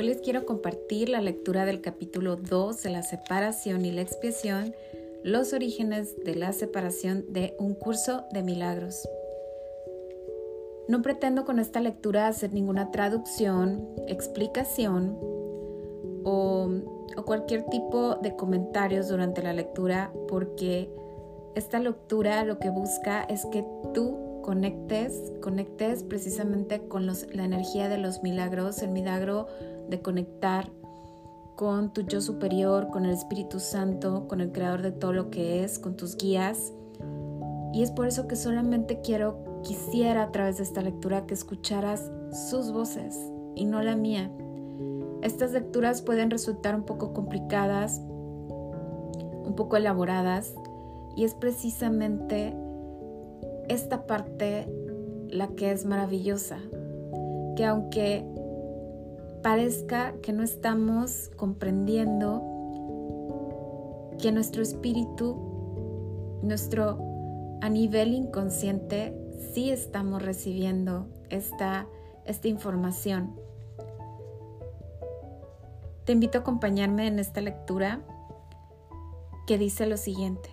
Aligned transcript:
Hoy 0.00 0.06
les 0.06 0.22
quiero 0.22 0.46
compartir 0.46 1.10
la 1.10 1.20
lectura 1.20 1.66
del 1.66 1.82
capítulo 1.82 2.36
2 2.36 2.84
de 2.84 2.88
la 2.88 3.02
separación 3.02 3.84
y 3.84 3.92
la 3.92 4.00
expiación, 4.00 4.74
los 5.22 5.52
orígenes 5.52 6.16
de 6.24 6.36
la 6.36 6.54
separación 6.54 7.26
de 7.28 7.54
un 7.58 7.74
curso 7.74 8.24
de 8.32 8.42
milagros. 8.42 9.06
No 10.88 11.02
pretendo 11.02 11.44
con 11.44 11.58
esta 11.58 11.80
lectura 11.80 12.28
hacer 12.28 12.54
ninguna 12.54 12.90
traducción, 12.90 13.90
explicación 14.08 15.18
o, 16.24 16.70
o 17.18 17.24
cualquier 17.26 17.66
tipo 17.66 18.14
de 18.14 18.34
comentarios 18.36 19.08
durante 19.08 19.42
la 19.42 19.52
lectura 19.52 20.14
porque 20.28 20.88
esta 21.54 21.78
lectura 21.78 22.42
lo 22.44 22.58
que 22.58 22.70
busca 22.70 23.24
es 23.24 23.44
que 23.52 23.66
tú 23.92 24.40
conectes, 24.40 25.32
conectes 25.42 26.02
precisamente 26.04 26.80
con 26.88 27.06
la 27.06 27.44
energía 27.44 27.90
de 27.90 27.98
los 27.98 28.22
milagros, 28.22 28.82
el 28.82 28.90
milagro 28.90 29.46
de 29.90 30.00
conectar 30.00 30.70
con 31.56 31.92
tu 31.92 32.02
yo 32.02 32.20
superior, 32.20 32.88
con 32.88 33.04
el 33.04 33.12
Espíritu 33.12 33.60
Santo, 33.60 34.26
con 34.28 34.40
el 34.40 34.50
creador 34.50 34.80
de 34.82 34.92
todo 34.92 35.12
lo 35.12 35.30
que 35.30 35.62
es, 35.62 35.78
con 35.78 35.96
tus 35.96 36.16
guías. 36.16 36.72
Y 37.74 37.82
es 37.82 37.90
por 37.90 38.06
eso 38.06 38.26
que 38.26 38.36
solamente 38.36 39.00
quiero, 39.02 39.60
quisiera 39.62 40.22
a 40.22 40.32
través 40.32 40.56
de 40.56 40.62
esta 40.62 40.80
lectura 40.80 41.26
que 41.26 41.34
escucharas 41.34 42.10
sus 42.48 42.72
voces 42.72 43.14
y 43.54 43.66
no 43.66 43.82
la 43.82 43.94
mía. 43.94 44.30
Estas 45.22 45.52
lecturas 45.52 46.00
pueden 46.00 46.30
resultar 46.30 46.74
un 46.74 46.84
poco 46.84 47.12
complicadas, 47.12 48.00
un 48.00 49.54
poco 49.54 49.76
elaboradas, 49.76 50.54
y 51.14 51.24
es 51.24 51.34
precisamente 51.34 52.56
esta 53.68 54.06
parte 54.06 54.66
la 55.28 55.48
que 55.48 55.72
es 55.72 55.84
maravillosa, 55.84 56.58
que 57.56 57.66
aunque 57.66 58.26
parezca 59.42 60.14
que 60.22 60.32
no 60.32 60.42
estamos 60.42 61.30
comprendiendo, 61.36 62.42
que 64.20 64.32
nuestro 64.32 64.62
espíritu, 64.62 66.40
nuestro 66.42 66.98
a 67.62 67.68
nivel 67.68 68.14
inconsciente, 68.14 69.14
sí 69.52 69.70
estamos 69.70 70.22
recibiendo 70.22 71.06
esta, 71.28 71.86
esta 72.24 72.48
información. 72.48 73.38
Te 76.04 76.12
invito 76.12 76.38
a 76.38 76.40
acompañarme 76.40 77.06
en 77.06 77.18
esta 77.18 77.40
lectura 77.40 78.00
que 79.46 79.58
dice 79.58 79.86
lo 79.86 79.96
siguiente. 79.96 80.50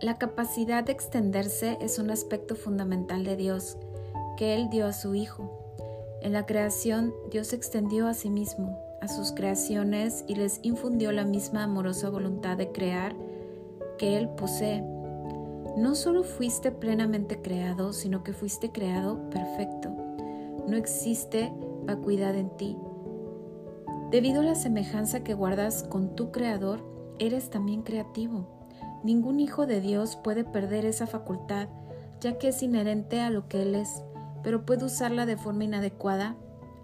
La 0.00 0.18
capacidad 0.18 0.84
de 0.84 0.92
extenderse 0.92 1.78
es 1.80 1.98
un 1.98 2.10
aspecto 2.10 2.56
fundamental 2.56 3.24
de 3.24 3.36
Dios, 3.36 3.78
que 4.36 4.54
Él 4.54 4.68
dio 4.68 4.86
a 4.86 4.92
su 4.92 5.14
Hijo. 5.14 5.63
En 6.24 6.32
la 6.32 6.46
creación, 6.46 7.12
Dios 7.30 7.52
extendió 7.52 8.06
a 8.06 8.14
sí 8.14 8.30
mismo, 8.30 8.78
a 9.02 9.08
sus 9.08 9.32
creaciones 9.32 10.24
y 10.26 10.36
les 10.36 10.58
infundió 10.62 11.12
la 11.12 11.26
misma 11.26 11.64
amorosa 11.64 12.08
voluntad 12.08 12.56
de 12.56 12.72
crear 12.72 13.14
que 13.98 14.16
Él 14.16 14.30
posee. 14.30 14.80
No 15.76 15.94
solo 15.94 16.24
fuiste 16.24 16.72
plenamente 16.72 17.42
creado, 17.42 17.92
sino 17.92 18.24
que 18.24 18.32
fuiste 18.32 18.72
creado 18.72 19.28
perfecto. 19.28 19.90
No 20.66 20.78
existe 20.78 21.52
vacuidad 21.84 22.34
en 22.36 22.48
ti. 22.56 22.78
Debido 24.10 24.40
a 24.40 24.44
la 24.44 24.54
semejanza 24.54 25.22
que 25.22 25.34
guardas 25.34 25.82
con 25.82 26.16
tu 26.16 26.32
Creador, 26.32 26.80
eres 27.18 27.50
también 27.50 27.82
creativo. 27.82 28.48
Ningún 29.02 29.40
hijo 29.40 29.66
de 29.66 29.82
Dios 29.82 30.16
puede 30.16 30.44
perder 30.44 30.86
esa 30.86 31.06
facultad, 31.06 31.68
ya 32.22 32.38
que 32.38 32.48
es 32.48 32.62
inherente 32.62 33.20
a 33.20 33.28
lo 33.28 33.46
que 33.46 33.60
Él 33.60 33.74
es, 33.74 34.02
pero 34.44 34.64
puede 34.64 34.84
usarla 34.84 35.26
de 35.26 35.36
forma 35.36 35.64
inadecuada 35.64 36.36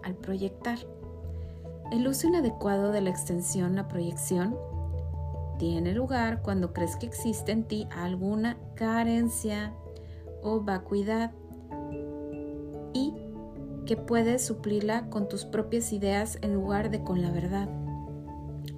al 0.03 0.15
proyectar. 0.15 0.79
El 1.91 2.07
uso 2.07 2.27
inadecuado 2.27 2.91
de 2.91 3.01
la 3.01 3.11
extensión, 3.11 3.75
la 3.75 3.87
proyección, 3.87 4.57
tiene 5.59 5.93
lugar 5.93 6.41
cuando 6.41 6.73
crees 6.73 6.95
que 6.95 7.05
existe 7.05 7.51
en 7.51 7.65
ti 7.65 7.87
alguna 7.91 8.57
carencia 8.75 9.73
o 10.41 10.61
vacuidad 10.61 11.31
y 12.93 13.13
que 13.85 13.95
puedes 13.95 14.43
suplirla 14.43 15.09
con 15.09 15.29
tus 15.29 15.45
propias 15.45 15.93
ideas 15.93 16.39
en 16.41 16.55
lugar 16.55 16.89
de 16.89 17.03
con 17.03 17.21
la 17.21 17.29
verdad. 17.29 17.69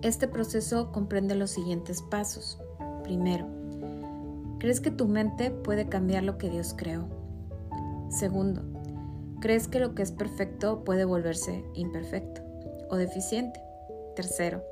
Este 0.02 0.28
proceso 0.28 0.92
comprende 0.92 1.36
los 1.36 1.52
siguientes 1.52 2.02
pasos. 2.02 2.60
Primero, 3.04 3.48
¿crees 4.60 4.82
que 4.82 4.92
tu 4.92 5.08
mente 5.08 5.52
puede 5.52 5.88
cambiar 5.88 6.24
lo 6.24 6.38
que 6.38 6.50
Dios 6.50 6.74
creó? 6.78 7.08
Segundo, 8.10 8.73
¿crees 9.44 9.68
que 9.68 9.82
lo 9.82 9.94
que 9.94 10.04
es 10.04 10.14
perfecto 10.14 10.86
puede 10.86 11.04
volverse 11.04 11.66
imperfecto 11.74 12.42
o 12.90 12.96
deficiente? 12.96 13.60
Tercero, 14.16 14.64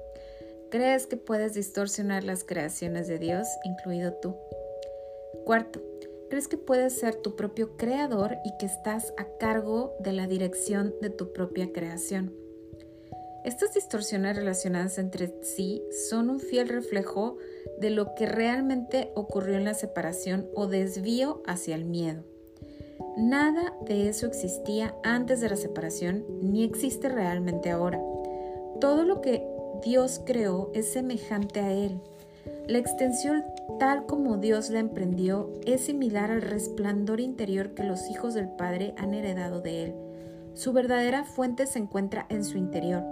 ¿crees 0.70 1.08
que 1.08 1.18
puedes 1.18 1.56
distorsionar 1.56 2.24
las 2.24 2.46
creaciones 2.46 3.10
de 3.10 3.20
Dios, 3.20 3.50
incluido 3.66 4.14
tú? 4.14 4.34
Cuarto, 5.44 5.82
¿crees 6.30 6.48
que 6.48 6.56
puedes 6.56 6.98
ser 6.98 7.16
tu 7.16 7.36
propio 7.36 7.76
creador 7.76 8.38
y 8.46 8.56
que 8.60 8.66
estás 8.66 9.14
a 9.18 9.26
cargo 9.40 9.94
de 10.00 10.14
la 10.14 10.26
dirección 10.26 10.96
de 11.02 11.10
tu 11.10 11.34
propia 11.34 11.74
creación? 11.74 12.34
Estas 13.44 13.74
distorsiones 13.74 14.38
relacionadas 14.38 14.98
entre 15.00 15.34
sí 15.44 15.84
son 16.08 16.30
un 16.30 16.40
fiel 16.40 16.70
reflejo 16.70 17.38
de 17.78 17.90
lo 17.90 18.16
que 18.16 18.26
realmente 18.26 19.12
ocurrió 19.16 19.58
en 19.58 19.66
la 19.66 19.74
separación 19.74 20.50
o 20.56 20.68
desvío 20.68 21.44
hacia 21.46 21.76
el 21.76 21.84
miedo. 21.84 22.31
Nada 23.18 23.74
de 23.86 24.10
eso 24.10 24.26
existía 24.26 24.96
antes 25.04 25.42
de 25.42 25.50
la 25.50 25.56
separación 25.56 26.26
ni 26.42 26.64
existe 26.64 27.10
realmente 27.10 27.70
ahora. 27.70 28.02
Todo 28.80 29.04
lo 29.04 29.22
que 29.22 29.46
Dios 29.84 30.22
creó 30.26 30.72
es 30.74 30.92
semejante 30.92 31.60
a 31.60 31.72
Él. 31.72 32.00
La 32.68 32.78
extensión 32.78 33.44
tal 33.80 34.06
como 34.06 34.38
Dios 34.38 34.70
la 34.70 34.80
emprendió 34.80 35.52
es 35.66 35.82
similar 35.82 36.32
al 36.32 36.42
resplandor 36.42 37.20
interior 37.20 37.74
que 37.74 37.84
los 37.84 38.10
hijos 38.10 38.34
del 38.34 38.50
Padre 38.50 38.94
han 38.98 39.14
heredado 39.14 39.62
de 39.62 39.84
Él. 39.84 39.96
Su 40.54 40.74
verdadera 40.74 41.24
fuente 41.24 41.66
se 41.66 41.80
encuentra 41.80 42.26
en 42.30 42.44
su 42.44 42.58
interior 42.58 43.04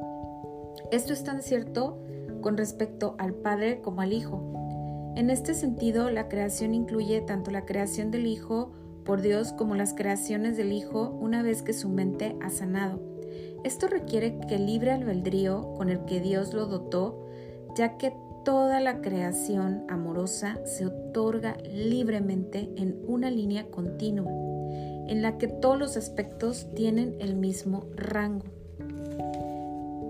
esto 0.92 1.14
es 1.14 1.24
tan 1.24 1.44
cierto 1.44 2.00
con 2.42 2.58
respecto 2.58 3.16
al 3.20 3.34
Padre 3.34 3.82
como 3.82 4.02
al 4.02 4.14
Hijo. 4.14 5.14
En 5.16 5.30
este 5.30 5.54
sentido, 5.54 6.10
la 6.10 6.30
creación 6.30 6.74
incluye 6.74 7.22
tanto 7.22 7.52
la 7.52 7.66
creación 7.66 8.10
del 8.10 8.26
Hijo 8.26 8.72
por 9.10 9.24
Dios 9.24 9.54
como 9.54 9.74
las 9.74 9.96
creaciones 9.96 10.56
del 10.56 10.72
Hijo 10.72 11.18
una 11.20 11.42
vez 11.42 11.64
que 11.64 11.74
su 11.74 11.90
mente 11.90 12.36
ha 12.42 12.52
sanado. 12.52 13.00
Esto 13.64 13.88
requiere 13.88 14.38
que 14.48 14.60
libre 14.60 14.92
albedrío 14.92 15.74
con 15.78 15.90
el 15.90 16.06
que 16.06 16.20
Dios 16.20 16.54
lo 16.54 16.68
dotó, 16.68 17.26
ya 17.76 17.98
que 17.98 18.14
toda 18.46 18.80
la 18.80 19.02
creación 19.02 19.84
amorosa 19.90 20.60
se 20.64 20.86
otorga 20.86 21.58
libremente 21.74 22.70
en 22.76 23.04
una 23.08 23.32
línea 23.32 23.66
continua, 23.72 24.32
en 25.08 25.24
la 25.24 25.40
que 25.40 25.48
todos 25.48 25.80
los 25.80 25.98
aspectos 25.98 26.68
tienen 26.76 27.16
el 27.18 27.34
mismo 27.34 27.88
rango. 27.96 28.46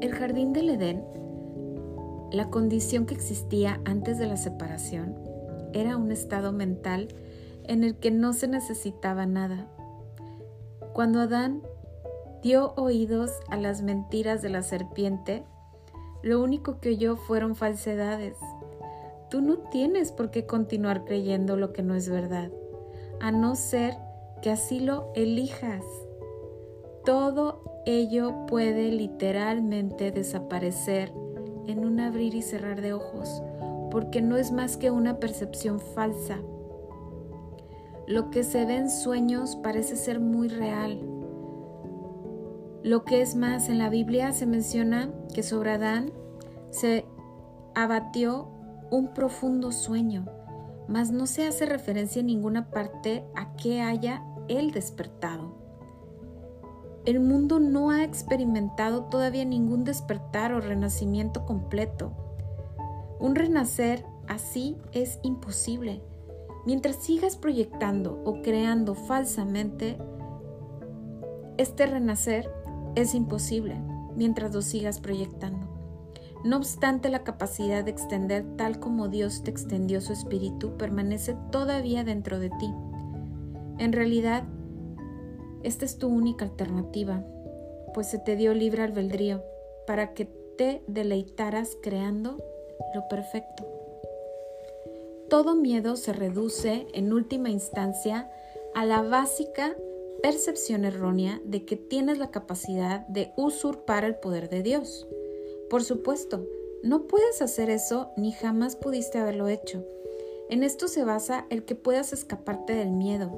El 0.01 0.11
jardín 0.11 0.51
del 0.51 0.71
Edén, 0.71 1.05
la 2.33 2.49
condición 2.49 3.05
que 3.05 3.13
existía 3.15 3.79
antes 3.85 4.17
de 4.17 4.27
la 4.27 4.35
separación, 4.35 5.15
era 5.71 5.95
un 5.95 6.11
estado 6.11 6.51
mental 6.51 7.07
en 7.69 7.83
el 7.83 7.97
que 7.97 8.09
no 8.09 8.33
se 8.33 8.47
necesitaba 8.47 9.27
nada. 9.27 9.67
Cuando 10.93 11.21
Adán 11.21 11.61
dio 12.41 12.73
oídos 12.75 13.31
a 13.47 13.57
las 13.57 13.83
mentiras 13.83 14.41
de 14.41 14.49
la 14.49 14.63
serpiente, 14.63 15.43
lo 16.23 16.41
único 16.41 16.79
que 16.79 16.89
oyó 16.89 17.15
fueron 17.15 17.55
falsedades. 17.55 18.35
Tú 19.29 19.41
no 19.41 19.59
tienes 19.59 20.11
por 20.11 20.31
qué 20.31 20.47
continuar 20.47 21.05
creyendo 21.05 21.57
lo 21.57 21.71
que 21.71 21.83
no 21.83 21.93
es 21.93 22.09
verdad, 22.09 22.49
a 23.19 23.31
no 23.31 23.55
ser 23.55 23.97
que 24.41 24.49
así 24.49 24.79
lo 24.79 25.11
elijas. 25.13 25.85
Todo 27.05 27.83
ello 27.85 28.47
puede 28.47 28.91
literalmente 28.91 30.11
desaparecer 30.11 31.13
en 31.67 31.85
un 31.85 31.99
abrir 31.99 32.33
y 32.33 32.41
cerrar 32.41 32.81
de 32.81 32.93
ojos, 32.93 33.43
porque 33.91 34.23
no 34.23 34.37
es 34.37 34.51
más 34.51 34.75
que 34.75 34.89
una 34.89 35.19
percepción 35.19 35.79
falsa. 35.79 36.39
Lo 38.09 38.31
que 38.31 38.43
se 38.43 38.65
ve 38.65 38.75
en 38.75 38.89
sueños 38.89 39.55
parece 39.55 39.95
ser 39.95 40.19
muy 40.19 40.47
real. 40.47 40.99
Lo 42.81 43.05
que 43.05 43.21
es 43.21 43.35
más, 43.35 43.69
en 43.69 43.77
la 43.77 43.89
Biblia 43.89 44.31
se 44.31 44.47
menciona 44.47 45.13
que 45.31 45.43
sobre 45.43 45.73
Adán 45.73 46.11
se 46.71 47.05
abatió 47.75 48.49
un 48.89 49.13
profundo 49.13 49.71
sueño, 49.71 50.25
mas 50.87 51.11
no 51.11 51.27
se 51.27 51.45
hace 51.45 51.67
referencia 51.67 52.21
en 52.21 52.25
ninguna 52.25 52.71
parte 52.71 53.27
a 53.35 53.55
que 53.55 53.79
haya 53.79 54.23
él 54.47 54.71
despertado. 54.71 55.53
El 57.05 57.19
mundo 57.19 57.59
no 57.59 57.91
ha 57.91 58.03
experimentado 58.03 59.03
todavía 59.03 59.45
ningún 59.45 59.83
despertar 59.83 60.51
o 60.51 60.61
renacimiento 60.61 61.45
completo. 61.45 62.13
Un 63.19 63.35
renacer 63.35 64.03
así 64.27 64.77
es 64.93 65.19
imposible. 65.21 66.01
Mientras 66.65 66.97
sigas 66.97 67.35
proyectando 67.37 68.21
o 68.25 68.41
creando 68.41 68.93
falsamente, 68.95 69.97
este 71.57 71.85
renacer 71.85 72.49
es 72.95 73.13
imposible. 73.15 73.77
mientras 74.15 74.53
lo 74.53 74.61
sigas 74.61 74.99
proyectando. 74.99 75.65
No 76.43 76.57
obstante, 76.57 77.09
la 77.09 77.23
capacidad 77.23 77.85
de 77.85 77.91
extender 77.91 78.45
tal 78.57 78.79
como 78.79 79.07
Dios 79.07 79.43
te 79.43 79.51
extendió 79.51 80.01
su 80.01 80.11
espíritu 80.11 80.75
permanece 80.75 81.37
todavía 81.51 82.03
dentro 82.03 82.37
de 82.37 82.49
ti. 82.49 82.73
En 83.77 83.93
realidad, 83.93 84.43
esta 85.63 85.85
es 85.85 85.97
tu 85.97 86.07
única 86.07 86.43
alternativa, 86.45 87.23
pues 87.93 88.07
se 88.07 88.19
te 88.19 88.35
dio 88.35 88.53
libre 88.53 88.83
albedrío 88.83 89.41
para 89.87 90.13
que 90.13 90.25
te 90.57 90.83
deleitaras 90.87 91.77
creando 91.81 92.43
lo 92.93 93.07
perfecto. 93.07 93.78
Todo 95.29 95.53
miedo 95.53 95.95
se 95.95 96.11
reduce 96.11 96.87
en 96.93 97.13
última 97.13 97.51
instancia 97.51 98.31
a 98.73 98.85
la 98.85 99.03
básica 99.03 99.75
percepción 100.23 100.85
errónea 100.85 101.39
de 101.45 101.65
que 101.65 101.75
tienes 101.75 102.17
la 102.17 102.31
capacidad 102.31 103.01
de 103.07 103.31
usurpar 103.37 104.05
el 104.05 104.15
poder 104.15 104.49
de 104.49 104.63
Dios. 104.63 105.07
Por 105.69 105.83
supuesto, 105.83 106.47
no 106.81 107.07
puedes 107.07 107.43
hacer 107.43 107.69
eso 107.69 108.09
ni 108.17 108.31
jamás 108.31 108.75
pudiste 108.75 109.19
haberlo 109.19 109.47
hecho. 109.47 109.85
En 110.49 110.63
esto 110.63 110.87
se 110.87 111.03
basa 111.03 111.45
el 111.51 111.63
que 111.63 111.75
puedas 111.75 112.11
escaparte 112.11 112.73
del 112.73 112.89
miedo. 112.89 113.31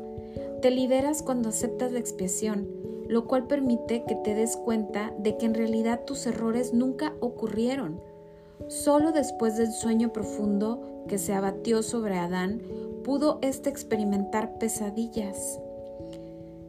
Te 0.62 0.72
liberas 0.72 1.22
cuando 1.22 1.50
aceptas 1.50 1.92
la 1.92 2.00
expiación, 2.00 2.70
lo 3.10 3.28
cual 3.28 3.48
permite 3.48 4.06
que 4.08 4.16
te 4.16 4.34
des 4.34 4.56
cuenta 4.56 5.14
de 5.20 5.36
que 5.36 5.46
en 5.46 5.56
realidad 5.56 6.06
tus 6.06 6.26
errores 6.26 6.74
nunca 6.74 7.16
ocurrieron. 7.20 8.02
Solo 8.68 9.12
después 9.12 9.58
del 9.58 9.72
sueño 9.72 10.14
profundo 10.14 11.06
que 11.08 11.18
se 11.18 11.34
abatió 11.34 11.84
sobre 11.84 12.18
Adán, 12.18 12.62
pudo 13.04 13.40
éste 13.42 13.70
experimentar 13.70 14.58
pesadillas. 14.58 15.60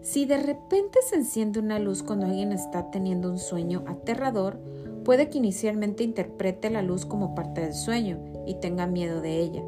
Si 0.03 0.25
de 0.25 0.39
repente 0.39 0.99
se 1.09 1.17
enciende 1.17 1.61
una 1.61 1.79
luz 1.79 2.03
cuando 2.03 2.27
alguien 2.27 2.53
está 2.53 2.91
teniendo 2.91 3.31
un 3.31 3.39
sueño 3.39 3.85
aterrador, 3.87 4.59
puede 5.05 5.29
que 5.29 5.39
inicialmente 5.39 6.03
interprete 6.03 6.71
la 6.71 6.83
luz 6.83 7.07
como 7.07 7.35
parte 7.35 7.61
del 7.61 7.75
sueño 7.75 8.19
y 8.47 8.55
tenga 8.55 8.87
miedo 8.87 9.21
de 9.21 9.41
ella. 9.41 9.63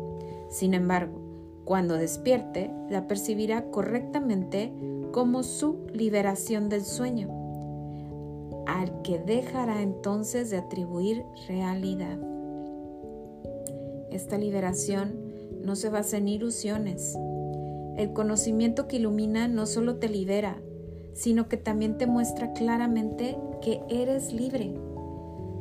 Sin 0.51 0.75
embargo, 0.75 1.21
cuando 1.65 1.95
despierte, 1.95 2.71
la 2.91 3.07
percibirá 3.07 3.71
correctamente 3.71 4.73
como 5.13 5.43
su 5.43 5.87
liberación 5.93 6.69
del 6.69 6.85
sueño, 6.85 7.29
al 8.67 9.03
que 9.03 9.19
dejará 9.19 9.83
entonces 9.83 10.51
de 10.51 10.59
atribuir 10.59 11.25
realidad. 11.49 12.19
Esta 14.11 14.39
liberación 14.39 15.19
no 15.63 15.77
se 15.77 15.89
basa 15.89 16.19
en 16.19 16.29
ilusiones, 16.29 17.17
el 17.97 18.13
conocimiento 18.13 18.89
que 18.89 18.97
ilumina 18.97 19.49
no 19.49 19.67
solo 19.67 19.97
te 19.97 20.09
libera, 20.09 20.61
sino 21.13 21.49
que 21.49 21.57
también 21.57 21.97
te 21.97 22.07
muestra 22.07 22.53
claramente 22.53 23.37
que 23.63 23.81
eres 23.89 24.33
libre. 24.33 24.75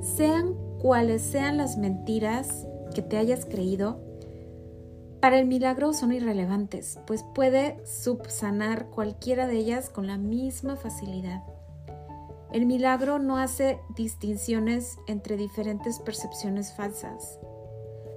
Sean 0.02 0.56
cuales 0.80 1.22
sean 1.22 1.58
las 1.58 1.78
mentiras 1.78 2.68
que 2.94 3.02
te 3.02 3.18
hayas 3.18 3.46
creído, 3.46 4.00
para 5.24 5.40
el 5.40 5.46
milagro 5.46 5.94
son 5.94 6.12
irrelevantes, 6.12 7.00
pues 7.08 7.24
puede 7.34 7.78
subsanar 7.86 8.88
cualquiera 8.90 9.48
de 9.48 9.56
ellas 9.56 9.90
con 9.90 10.06
la 10.06 10.18
misma 10.18 10.76
facilidad. 10.76 11.44
El 12.54 12.68
milagro 12.68 13.18
no 13.18 13.40
hace 13.40 13.80
distinciones 13.96 15.00
entre 15.08 15.38
diferentes 15.38 15.98
percepciones 15.98 16.72
falsas. 16.72 17.40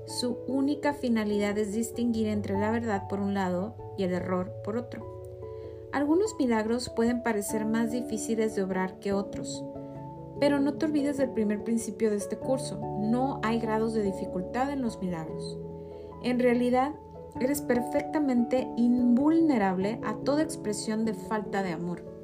Su 0.06 0.36
única 0.46 0.92
finalidad 0.92 1.56
es 1.56 1.72
distinguir 1.72 2.26
entre 2.26 2.58
la 2.58 2.70
verdad 2.70 3.08
por 3.08 3.18
un 3.20 3.32
lado 3.32 3.94
y 3.96 4.02
el 4.02 4.12
error 4.12 4.52
por 4.62 4.76
otro. 4.76 5.88
Algunos 5.90 6.36
milagros 6.38 6.90
pueden 6.90 7.22
parecer 7.22 7.64
más 7.64 7.92
difíciles 7.92 8.54
de 8.54 8.62
obrar 8.62 8.98
que 8.98 9.14
otros, 9.14 9.64
pero 10.38 10.60
no 10.60 10.74
te 10.74 10.84
olvides 10.84 11.16
del 11.16 11.30
primer 11.30 11.64
principio 11.64 12.10
de 12.10 12.16
este 12.16 12.36
curso. 12.36 12.78
No 13.00 13.40
hay 13.42 13.58
grados 13.58 13.94
de 13.94 14.02
dificultad 14.02 14.70
en 14.70 14.82
los 14.82 15.00
milagros. 15.00 15.58
En 16.22 16.40
realidad, 16.40 16.92
eres 17.40 17.62
perfectamente 17.62 18.68
invulnerable 18.76 19.98
a 20.04 20.14
toda 20.16 20.42
expresión 20.42 21.06
de 21.06 21.14
falta 21.14 21.62
de 21.62 21.72
amor. 21.72 22.15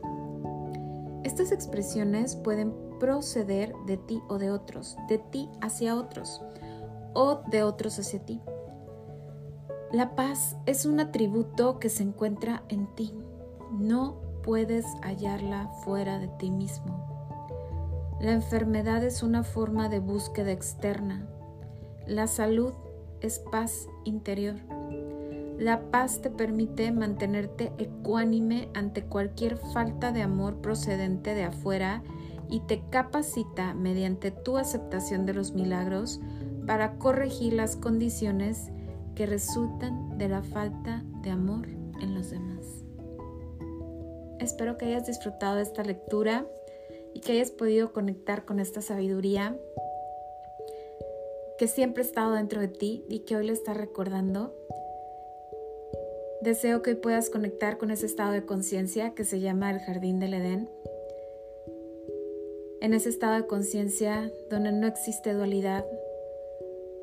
Estas 1.33 1.51
expresiones 1.51 2.37
pueden 2.37 2.75
proceder 3.01 3.73
de 3.87 3.97
ti 3.97 4.23
o 4.29 4.37
de 4.37 4.51
otros, 4.51 4.99
de 5.09 5.17
ti 5.17 5.49
hacia 5.63 5.97
otros 5.97 6.43
o 7.15 7.41
de 7.51 7.63
otros 7.63 7.99
hacia 7.99 8.23
ti. 8.23 8.43
La 9.93 10.15
paz 10.15 10.59
es 10.67 10.85
un 10.85 11.01
atributo 11.01 11.79
que 11.79 11.89
se 11.89 12.03
encuentra 12.03 12.65
en 12.69 12.87
ti. 12.97 13.15
No 13.73 14.21
puedes 14.43 14.85
hallarla 15.01 15.71
fuera 15.87 16.19
de 16.19 16.29
ti 16.39 16.51
mismo. 16.51 17.41
La 18.21 18.33
enfermedad 18.33 19.03
es 19.03 19.23
una 19.23 19.43
forma 19.43 19.89
de 19.89 20.01
búsqueda 20.01 20.53
externa. 20.53 21.27
La 22.07 22.27
salud 22.27 22.75
es 23.23 23.39
paz 23.51 23.89
interior. 24.05 24.57
La 25.59 25.91
paz 25.91 26.21
te 26.21 26.31
permite 26.31 26.91
mantenerte 26.93 27.73
ecuánime 27.79 28.69
ante 28.75 29.05
cualquier 29.05 29.57
falta 29.57 30.13
de 30.13 30.23
amor 30.23 30.61
procedente 30.61 31.35
de 31.35 31.45
afuera 31.45 32.03
y 32.49 32.61
te 32.61 32.83
capacita 32.91 33.75
mediante 33.75 34.31
tu 34.31 34.59
aceptación 34.59 35.25
de 35.25 35.35
los 35.35 35.53
milagros 35.53 36.21
para 36.67 36.99
corregir 36.99 37.53
las 37.55 37.77
condiciones 37.77 38.71
que 39.15 39.27
resultan 39.27 40.19
de 40.19 40.29
la 40.29 40.43
falta 40.43 41.05
de 41.23 41.31
amor 41.31 41.69
en 42.01 42.15
los 42.15 42.31
demás. 42.31 42.67
Espero 44.39 44.77
que 44.77 44.87
hayas 44.87 45.07
disfrutado 45.07 45.57
de 45.57 45.63
esta 45.63 45.85
lectura 45.85 46.47
y 47.15 47.21
que 47.21 47.33
hayas 47.33 47.51
podido 47.51 47.93
conectar 47.93 48.45
con 48.45 48.59
esta 48.59 48.83
sabiduría 48.83 49.57
que 51.59 51.69
siempre 51.69 52.03
ha 52.03 52.07
estado 52.07 52.33
dentro 52.33 52.61
de 52.61 52.69
ti 52.69 53.05
y 53.09 53.21
que 53.21 53.37
hoy 53.37 53.47
le 53.47 53.53
estás 53.53 53.77
recordando. 53.77 54.53
Deseo 56.43 56.83
que 56.83 56.97
puedas 56.97 57.31
conectar 57.31 57.79
con 57.79 57.93
ese 57.93 58.05
estado 58.05 58.33
de 58.33 58.45
conciencia 58.45 59.15
que 59.15 59.23
se 59.23 59.39
llama 59.39 59.71
el 59.71 59.79
jardín 59.79 60.19
del 60.19 60.35
Edén. 60.35 60.69
En 62.81 62.95
ese 62.95 63.11
estado 63.11 63.37
de 63.37 63.47
conciencia 63.47 64.29
donde 64.51 64.73
no 64.73 64.89
existe 64.89 65.35
dualidad, 65.35 65.87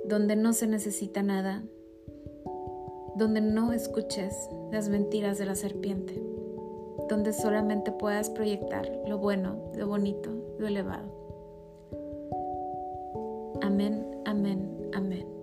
donde 0.03 0.35
no 0.35 0.51
se 0.51 0.67
necesita 0.67 1.23
nada, 1.23 1.63
donde 3.15 3.39
no 3.39 3.71
escuches 3.71 4.35
las 4.73 4.89
mentiras 4.89 5.37
de 5.37 5.45
la 5.45 5.55
serpiente, 5.55 6.21
donde 7.07 7.31
solamente 7.31 7.93
puedas 7.93 8.29
proyectar 8.29 8.91
lo 9.07 9.19
bueno, 9.19 9.71
lo 9.77 9.87
bonito, 9.87 10.31
lo 10.59 10.67
elevado. 10.67 11.17
Amén, 13.61 14.05
amén, 14.25 14.91
amén. 14.93 15.38